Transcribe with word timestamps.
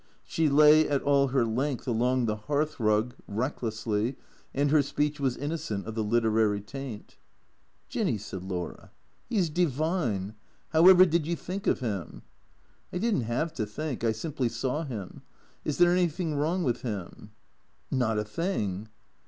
She 0.23 0.49
lay 0.49 0.89
at 0.89 1.03
all 1.03 1.27
her 1.27 1.45
length 1.45 1.87
along 1.87 2.25
the 2.25 2.35
hearth 2.35 2.79
rug, 2.79 3.13
recklessly, 3.27 4.15
and 4.51 4.71
her 4.71 4.81
speech 4.81 5.19
was 5.19 5.37
inno 5.37 5.59
cent 5.59 5.85
of 5.85 5.93
the 5.93 6.03
literary 6.03 6.59
taint." 6.59 7.17
Jinny," 7.87 8.17
said 8.17 8.43
Laura," 8.43 8.89
he 9.29 9.39
's 9.39 9.47
divine. 9.49 10.33
However 10.69 11.05
did 11.05 11.27
you 11.27 11.35
think 11.35 11.67
of 11.67 11.81
him?"" 11.81 12.23
I 12.91 12.97
did 12.97 13.15
n't 13.15 13.25
have 13.25 13.53
to 13.53 13.67
think. 13.67 14.03
I 14.03 14.11
simply 14.11 14.49
saw 14.49 14.85
him. 14.85 15.21
Is 15.63 15.77
there 15.77 15.91
any 15.91 16.07
thing 16.07 16.33
wrong 16.33 16.63
with 16.63 16.81
him? 16.81 17.29
""Not 17.91 18.17
a 18.17 18.23
thing." 18.23 18.87